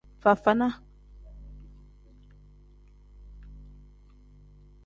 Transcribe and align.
Fafana. 0.23 0.67